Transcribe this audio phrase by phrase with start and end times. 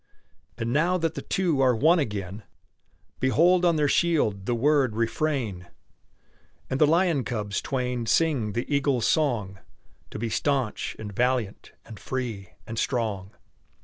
[0.57, 2.41] And now that the two are one again,
[3.19, 5.67] Behold on their shield the word "Refrain!"
[6.71, 9.59] And the lion cubs twain sing the eagle's song:
[10.09, 13.35] "To be stanch, and valiant, and free, and strong!"